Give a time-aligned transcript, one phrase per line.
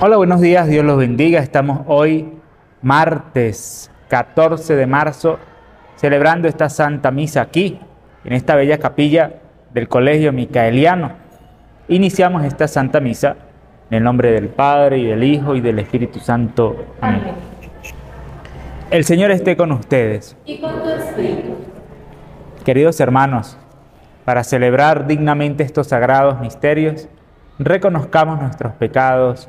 [0.00, 1.38] Hola, buenos días, Dios los bendiga.
[1.38, 2.32] Estamos hoy,
[2.82, 5.38] martes 14 de marzo,
[5.94, 7.78] celebrando esta Santa Misa aquí,
[8.24, 9.34] en esta bella capilla
[9.72, 11.12] del Colegio Micaeliano.
[11.86, 13.36] Iniciamos esta Santa Misa
[13.88, 16.84] en el nombre del Padre y del Hijo y del Espíritu Santo.
[17.00, 17.22] Amén.
[18.90, 20.36] El Señor esté con ustedes.
[20.44, 21.56] Y con tu espíritu.
[22.64, 23.56] Queridos hermanos,
[24.24, 27.08] para celebrar dignamente estos sagrados misterios,
[27.60, 29.48] reconozcamos nuestros pecados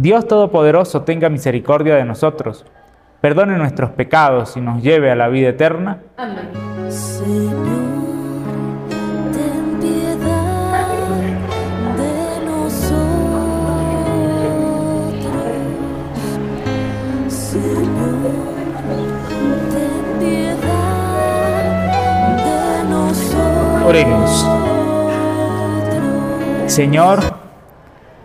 [0.00, 2.64] Dios Todopoderoso tenga misericordia de nosotros,
[3.20, 6.02] perdone nuestros pecados y nos lleve a la vida eterna.
[6.16, 6.50] Amén.
[6.88, 7.66] Señor,
[9.32, 10.86] ten piedad
[11.96, 13.02] de nosotros.
[17.26, 18.22] Señor,
[19.72, 21.58] ten piedad
[22.36, 23.82] de nosotros.
[23.84, 24.46] Oremos.
[26.68, 27.47] Señor,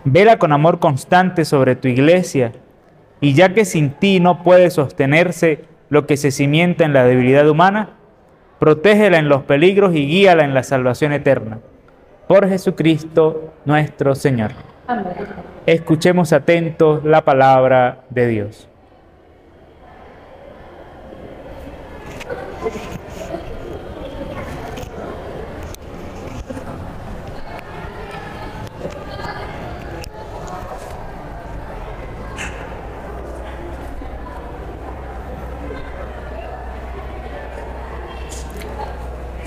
[0.04, 2.52] vela con amor constante sobre tu iglesia,
[3.20, 7.48] y ya que sin ti no puede sostenerse lo que se cimienta en la debilidad
[7.48, 7.90] humana,
[8.58, 11.58] protégela en los peligros y guíala en la salvación eterna.
[12.28, 14.52] Por Jesucristo nuestro Señor.
[14.86, 15.04] Amén.
[15.66, 18.68] Escuchemos atentos la palabra de Dios.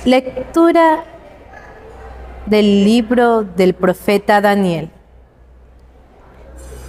[0.07, 1.03] Lectura
[2.45, 4.89] del libro del profeta Daniel.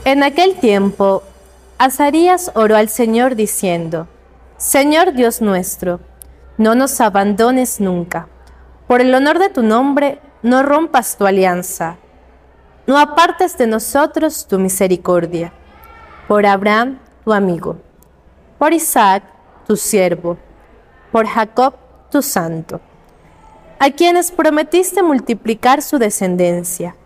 [0.05, 1.25] En aquel tiempo,
[1.79, 4.07] Azarías oró al Señor diciendo,
[4.57, 5.99] Señor Dios nuestro,
[6.59, 8.29] no nos abandones nunca.
[8.87, 11.97] Por el honor de tu nombre, no rompas tu alianza.
[12.87, 15.53] No apartes de nosotros tu misericordia.
[16.29, 17.79] Por Abraham, tu amigo.
[18.61, 19.25] Por Isaac,
[19.67, 20.39] tu siervo.
[21.11, 21.75] Por Jacob,
[22.13, 22.81] tu santo
[23.79, 26.97] a quienes prometiste multiplicar su descendencia,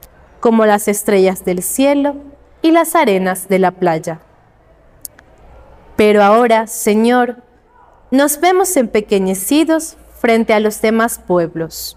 [0.40, 2.16] como las estrellas del cielo
[2.62, 4.20] y las arenas de la playa.
[5.96, 7.36] Pero ahora, Señor,
[8.10, 11.96] nos vemos empequeñecidos frente a los demás pueblos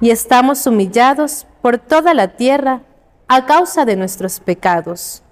[0.00, 2.82] y estamos humillados por toda la tierra
[3.28, 5.22] a causa de nuestros pecados.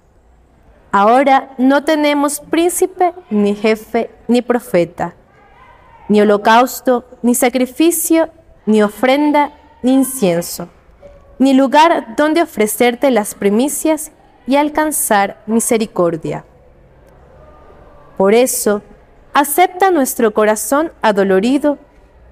[0.91, 5.13] Ahora no tenemos príncipe, ni jefe, ni profeta,
[6.09, 8.29] ni holocausto, ni sacrificio,
[8.65, 9.51] ni ofrenda,
[9.81, 10.69] ni incienso,
[11.39, 14.11] ni lugar donde ofrecerte las primicias
[14.47, 16.45] y alcanzar misericordia.
[18.17, 18.81] Por eso,
[19.33, 21.79] acepta nuestro corazón adolorido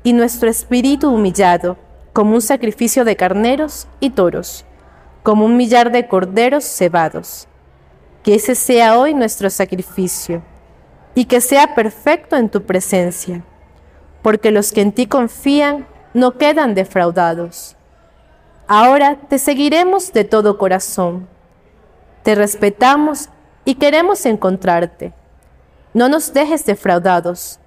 [0.03, 1.77] y nuestro espíritu humillado
[2.13, 4.65] como un sacrificio de carneros y toros,
[5.23, 7.47] como un millar de corderos cebados.
[8.23, 10.43] Que ese sea hoy nuestro sacrificio
[11.15, 13.43] y que sea perfecto en tu presencia,
[14.21, 17.75] porque los que en ti confían no quedan defraudados.
[18.67, 21.27] Ahora te seguiremos de todo corazón.
[22.23, 23.29] Te respetamos
[23.65, 25.13] y queremos encontrarte.
[25.93, 27.59] No nos dejes defraudados.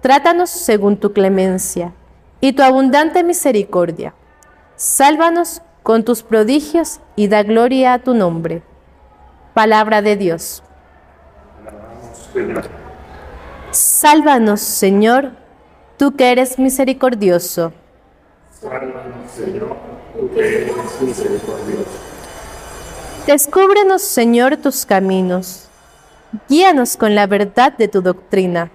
[0.00, 1.92] Trátanos según tu clemencia
[2.40, 4.14] y tu abundante misericordia.
[4.76, 8.62] Sálvanos con tus prodigios y da gloria a tu nombre.
[9.54, 10.62] Palabra de Dios.
[13.70, 15.32] Sálvanos, Señor,
[16.02, 17.72] tú que eres misericordioso.
[23.24, 25.68] Descúbrenos, Señor, tus caminos.
[26.48, 28.72] Guíanos con la verdad de tu doctrina.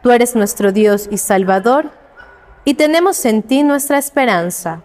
[0.00, 1.90] Tú eres nuestro Dios y Salvador,
[2.64, 4.80] y tenemos en ti nuestra esperanza.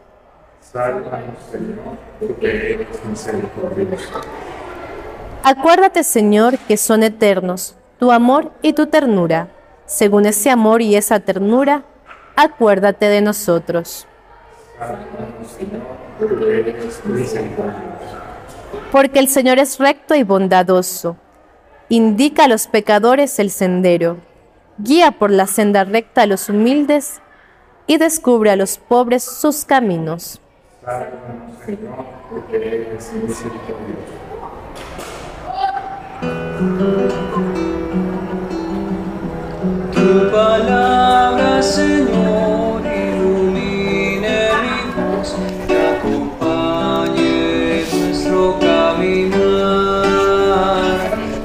[0.62, 4.22] Sálvanos, Señor, tú que eres misericordioso.
[5.44, 9.50] Acuérdate, Señor, que son eternos tu amor y tu ternura.
[9.86, 11.84] Según ese amor y esa ternura,
[12.36, 14.08] acuérdate de nosotros.
[18.92, 21.18] Porque el Señor es recto y bondadoso.
[21.90, 24.18] Indica a los pecadores el sendero.
[24.78, 27.22] Guía por la senda recta a los humildes
[27.88, 30.42] y descubre a los pobres sus caminos.
[40.06, 45.36] Tu palabra, Señor, ilumine mi voz
[45.68, 47.34] y acompañe
[47.92, 49.98] nuestro caminar.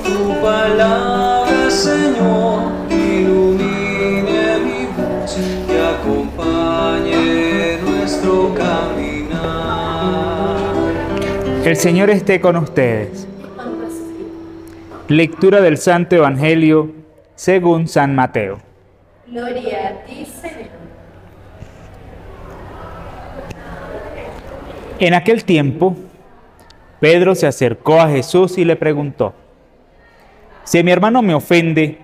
[0.04, 2.58] Tu palabra, Señor,
[2.90, 9.46] ilumine mi voz y acompañe nuestro caminar.
[11.64, 13.26] El Señor esté con ustedes.
[15.08, 16.99] Lectura del Santo Evangelio
[17.40, 18.58] según San Mateo.
[19.26, 20.68] Gloria a ti, Señor.
[24.98, 25.96] En aquel tiempo,
[27.00, 29.32] Pedro se acercó a Jesús y le preguntó,
[30.64, 32.00] Si mi hermano me ofende,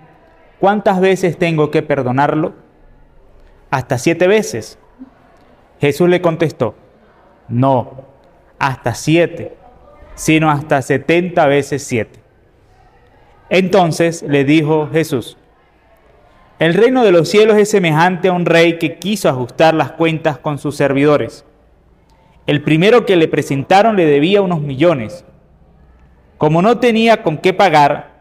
[0.58, 2.54] ¿cuántas veces tengo que perdonarlo?
[3.70, 4.78] Hasta siete veces.
[5.82, 6.76] Jesús le contestó,
[7.48, 8.06] no,
[8.58, 9.54] hasta siete,
[10.14, 12.25] sino hasta setenta veces siete.
[13.48, 15.37] Entonces le dijo Jesús,
[16.58, 20.38] el reino de los cielos es semejante a un rey que quiso ajustar las cuentas
[20.38, 21.44] con sus servidores.
[22.46, 25.25] El primero que le presentaron le debía unos millones.
[26.38, 28.16] Como no tenía con qué pagar,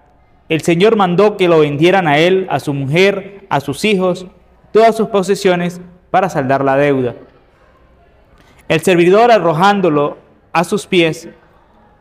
[0.49, 4.27] el Señor mandó que lo vendieran a él, a su mujer, a sus hijos,
[4.71, 5.79] todas sus posesiones
[6.11, 7.15] para saldar la deuda.
[8.67, 10.17] El servidor, arrojándolo
[10.51, 11.29] a sus pies,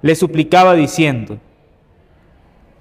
[0.03, 1.39] le suplicaba diciendo,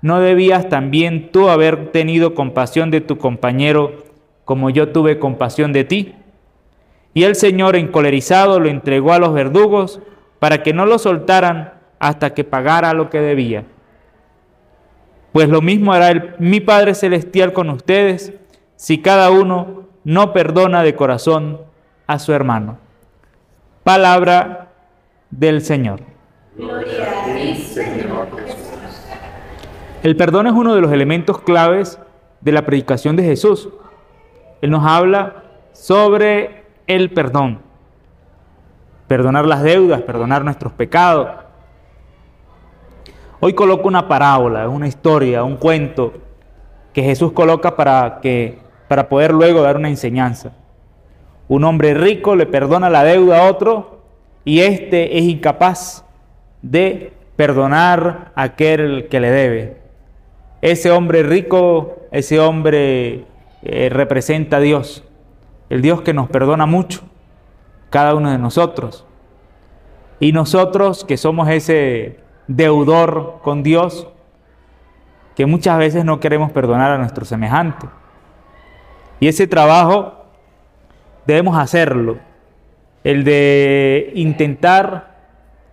[0.00, 4.04] ¿No debías también tú haber tenido compasión de tu compañero
[4.44, 6.14] como yo tuve compasión de ti?
[7.14, 10.00] Y el Señor, encolerizado, lo entregó a los verdugos
[10.38, 13.64] para que no lo soltaran hasta que pagara lo que debía.
[15.32, 18.32] Pues lo mismo hará el, mi Padre Celestial con ustedes
[18.76, 21.60] si cada uno no perdona de corazón
[22.06, 22.78] a su hermano.
[23.84, 24.68] Palabra
[25.30, 26.00] del Señor.
[26.56, 27.87] Gloria a Señor.
[30.02, 31.98] El perdón es uno de los elementos claves
[32.40, 33.68] de la predicación de Jesús.
[34.62, 35.42] Él nos habla
[35.72, 37.58] sobre el perdón.
[39.08, 41.28] Perdonar las deudas, perdonar nuestros pecados.
[43.40, 46.12] Hoy coloco una parábola, una historia, un cuento
[46.92, 50.52] que Jesús coloca para, que, para poder luego dar una enseñanza.
[51.48, 54.02] Un hombre rico le perdona la deuda a otro
[54.44, 56.04] y éste es incapaz
[56.62, 59.87] de perdonar a aquel que le debe.
[60.60, 63.24] Ese hombre rico, ese hombre
[63.62, 65.04] eh, representa a Dios,
[65.70, 67.02] el Dios que nos perdona mucho,
[67.90, 69.04] cada uno de nosotros.
[70.20, 72.18] Y nosotros que somos ese
[72.48, 74.08] deudor con Dios,
[75.36, 77.86] que muchas veces no queremos perdonar a nuestro semejante.
[79.20, 80.24] Y ese trabajo
[81.24, 82.18] debemos hacerlo,
[83.04, 85.18] el de intentar,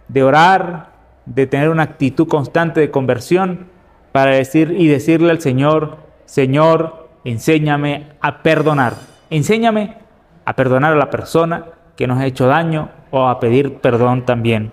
[0.07, 0.91] de orar,
[1.25, 3.73] de tener una actitud constante de conversión
[4.15, 8.93] para decir y decirle al Señor, Señor, enséñame a perdonar.
[9.29, 9.97] Enséñame
[10.45, 11.65] a perdonar a la persona
[11.97, 14.71] que nos ha hecho daño o a pedir perdón también.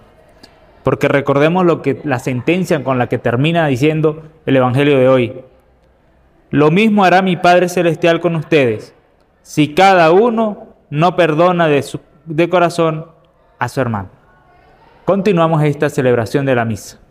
[0.85, 5.41] Porque recordemos lo que la sentencia con la que termina diciendo el evangelio de hoy.
[6.51, 8.95] Lo mismo hará mi Padre celestial con ustedes,
[9.43, 13.07] si cada uno no perdona de, su, de corazón
[13.59, 14.09] a su hermano.
[15.05, 17.02] Continuamos esta celebración de la misa.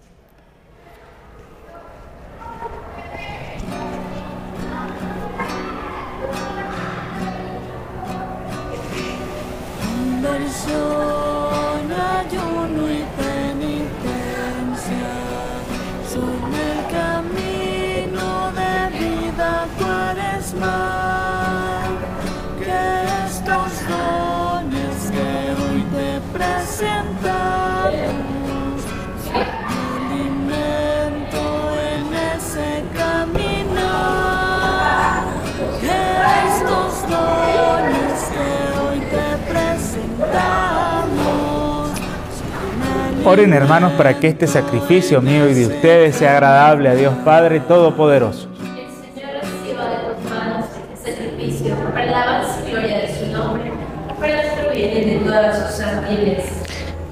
[43.23, 47.59] Oren hermanos para que este sacrificio mío y de ustedes sea agradable a Dios Padre
[47.59, 48.49] Todopoderoso.
[48.49, 53.71] El Señor reciba de tus manos este sacrificio para la y gloria de su nombre,
[54.19, 55.85] para nuestro bien y de todas sus.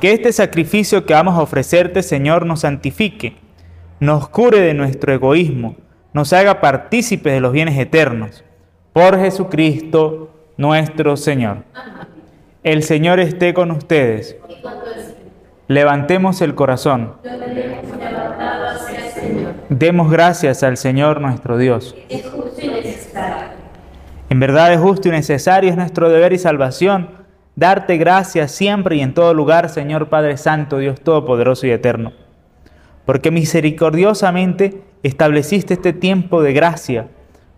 [0.02, 3.36] Que este sacrificio que vamos a ofrecerte, Señor, nos santifique,
[4.00, 5.76] nos cure de nuestro egoísmo,
[6.14, 8.44] nos haga partícipes de los bienes eternos.
[8.94, 11.58] Por Jesucristo nuestro Señor.
[12.64, 14.36] El Señor esté con ustedes.
[15.70, 17.14] Levantemos el corazón.
[19.70, 21.96] Demos gracias al Señor nuestro Dios.
[24.32, 27.12] En verdad es justo y necesario, es nuestro deber y salvación
[27.56, 32.14] darte gracias siempre y en todo lugar, Señor Padre Santo, Dios Todopoderoso y Eterno.
[33.06, 37.10] Porque misericordiosamente estableciste este tiempo de gracia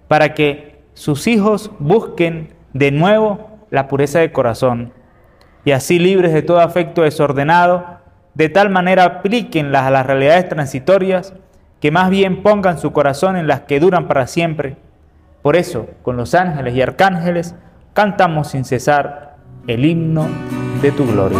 [0.10, 4.92] para que sus hijos busquen de nuevo la pureza de corazón
[5.64, 8.01] y así libres de todo afecto desordenado,
[8.34, 11.34] de tal manera aplíquenlas a las realidades transitorias
[11.80, 14.78] que más bien pongan su corazón en las que duran para siempre.
[15.42, 17.56] Por eso, con los ángeles y arcángeles,
[17.94, 19.36] cantamos sin cesar
[19.68, 20.28] el himno
[20.82, 21.40] de tu gloria.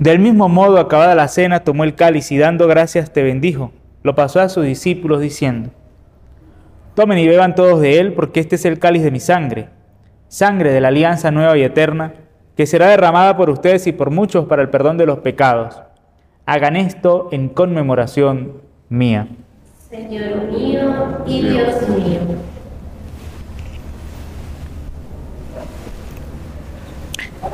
[0.00, 3.72] Del mismo modo, acabada la cena, tomó el cáliz y dando gracias te bendijo.
[4.02, 5.70] Lo pasó a sus discípulos diciendo,
[6.94, 9.68] Tomen y beban todos de él, porque este es el cáliz de mi sangre,
[10.28, 12.14] sangre de la alianza nueva y eterna,
[12.56, 15.80] que será derramada por ustedes y por muchos para el perdón de los pecados.
[16.44, 19.28] Hagan esto en conmemoración mía.
[19.88, 22.20] Señor mío y Dios mío.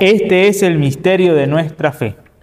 [0.01, 2.17] Este es el misterio de nuestra fe.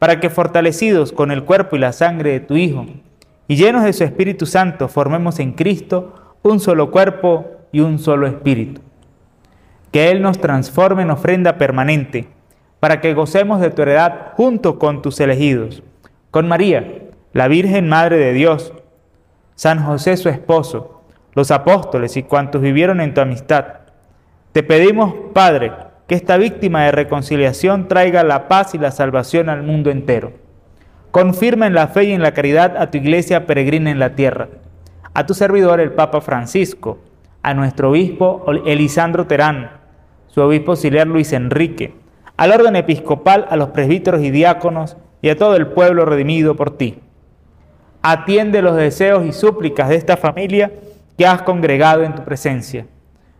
[0.00, 2.86] para que fortalecidos con el cuerpo y la sangre de tu Hijo
[3.46, 8.26] y llenos de su Espíritu Santo formemos en Cristo un solo cuerpo y un solo
[8.26, 8.80] espíritu.
[9.92, 12.28] Que Él nos transforme en ofrenda permanente,
[12.80, 15.82] para que gocemos de tu heredad junto con tus elegidos,
[16.30, 17.02] con María,
[17.34, 18.72] la Virgen Madre de Dios,
[19.54, 21.02] San José su esposo,
[21.34, 23.66] los apóstoles y cuantos vivieron en tu amistad.
[24.52, 25.72] Te pedimos, Padre,
[26.10, 30.32] que esta víctima de reconciliación traiga la paz y la salvación al mundo entero.
[31.12, 34.48] Confirma en la fe y en la caridad a tu iglesia peregrina en la tierra,
[35.14, 36.98] a tu servidor el Papa Francisco,
[37.44, 39.70] a nuestro obispo Elisandro Terán,
[40.26, 41.94] su obispo auxiliar Luis Enrique,
[42.36, 46.76] al orden episcopal, a los presbíteros y diáconos y a todo el pueblo redimido por
[46.76, 46.98] ti.
[48.02, 50.72] Atiende los deseos y súplicas de esta familia
[51.16, 52.88] que has congregado en tu presencia.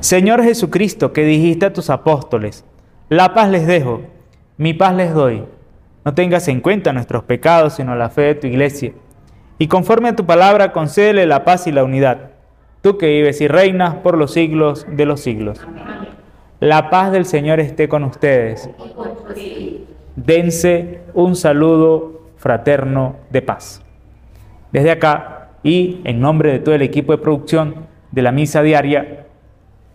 [0.00, 2.64] Señor Jesucristo, que dijiste a tus apóstoles,
[3.08, 4.02] la paz les dejo,
[4.56, 5.44] mi paz les doy.
[6.04, 8.92] No tengas en cuenta nuestros pecados, sino la fe de tu iglesia.
[9.58, 12.30] Y conforme a tu palabra, concédele la paz y la unidad.
[12.82, 15.60] Tú que vives y reinas por los siglos de los siglos.
[16.60, 18.70] La paz del Señor esté con ustedes.
[20.16, 23.82] Dense un saludo fraterno de paz.
[24.72, 29.26] Desde acá y en nombre de todo el equipo de producción de la misa diaria,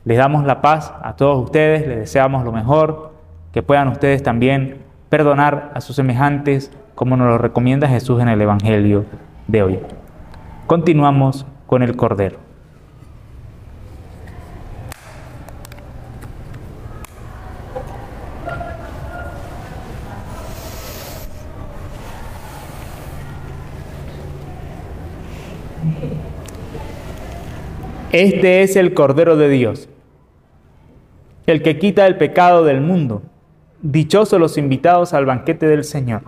[0.04, 3.12] les damos la paz a todos ustedes, les deseamos lo mejor,
[3.52, 4.80] que puedan ustedes también
[5.10, 9.06] perdonar a sus semejantes como nos lo recomienda Jesús en el Evangelio
[9.48, 9.80] de hoy.
[10.68, 12.45] Continuamos con el Cordero.
[28.16, 29.90] Este es el Cordero de Dios,
[31.48, 33.24] el que quita el pecado del mundo.
[33.82, 36.22] Dichosos los invitados al banquete del Señor.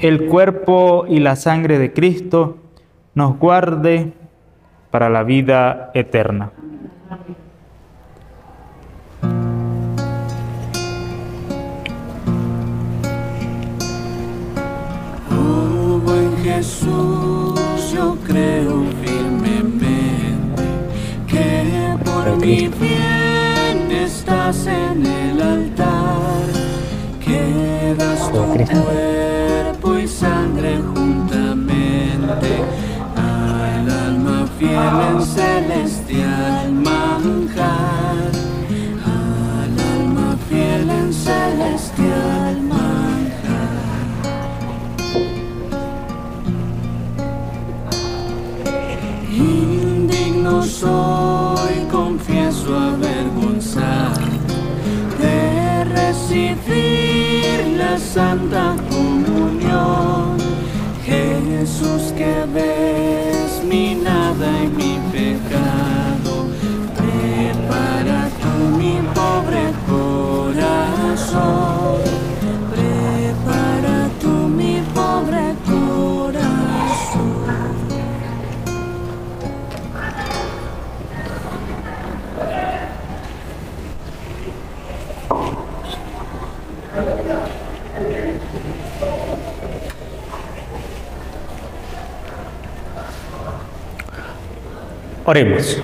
[0.00, 2.56] El cuerpo y la sangre de Cristo
[3.14, 4.14] nos guarde
[4.90, 6.50] para la vida eterna.
[16.58, 17.54] Jesús,
[17.94, 20.34] yo creo firmemente
[21.28, 26.42] que por mi bien estás en el altar,
[27.24, 28.42] que das tu
[28.82, 32.52] cuerpo y sangre juntamente
[33.14, 37.97] al alma fiel en celestial manjar,
[50.68, 54.20] soy, confieso avergonzado
[55.18, 60.36] de recibir la Santa Comunión.
[61.04, 64.87] Jesús que ves mi nada y mi
[95.28, 95.82] Oremos.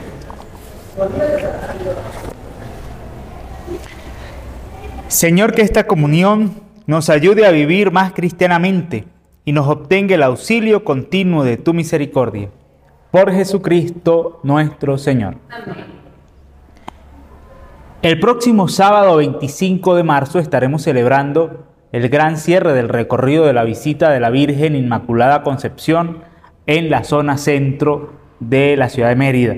[5.09, 6.55] Señor, que esta comunión
[6.87, 9.05] nos ayude a vivir más cristianamente
[9.45, 12.49] y nos obtenga el auxilio continuo de tu misericordia.
[13.11, 15.37] Por Jesucristo nuestro Señor.
[18.01, 23.65] El próximo sábado 25 de marzo estaremos celebrando el gran cierre del recorrido de la
[23.65, 26.21] visita de la Virgen Inmaculada Concepción
[26.67, 29.55] en la zona centro de la ciudad de Mérida.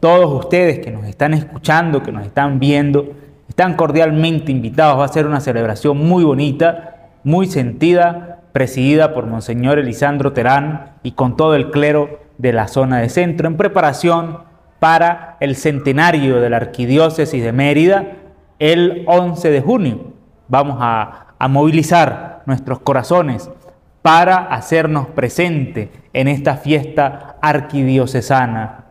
[0.00, 3.12] Todos ustedes que nos están escuchando, que nos están viendo,
[3.48, 4.98] están cordialmente invitados.
[4.98, 11.12] Va a ser una celebración muy bonita, muy sentida, presidida por Monseñor Elisandro Terán y
[11.12, 14.38] con todo el clero de la zona de centro, en preparación
[14.78, 18.12] para el centenario de la Arquidiócesis de Mérida
[18.58, 20.12] el 11 de junio.
[20.46, 23.50] Vamos a, a movilizar nuestros corazones
[24.02, 28.84] para hacernos presente en esta fiesta arquidiocesana.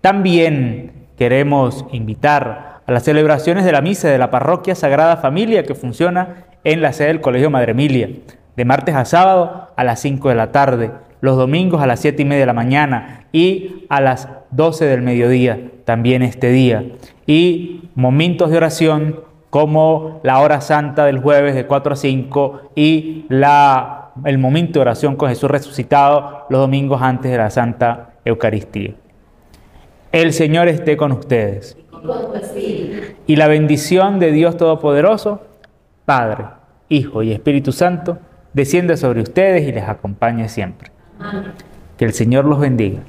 [0.00, 5.74] También queremos invitar a las celebraciones de la misa de la parroquia Sagrada Familia que
[5.74, 8.10] funciona en la sede del Colegio Madre Emilia.
[8.56, 12.22] de martes a sábado a las 5 de la tarde, los domingos a las 7
[12.22, 16.84] y media de la mañana y a las 12 del mediodía, también este día.
[17.26, 23.24] Y momentos de oración como la hora santa del jueves de 4 a 5 y
[23.28, 28.94] la, el momento de oración con Jesús resucitado los domingos antes de la Santa Eucaristía.
[30.12, 31.76] El Señor esté con ustedes.
[33.26, 35.42] Y la bendición de Dios Todopoderoso,
[36.04, 36.44] Padre,
[36.88, 38.18] Hijo y Espíritu Santo,
[38.52, 40.90] descienda sobre ustedes y les acompañe siempre.
[41.96, 43.00] Que el Señor los bendiga.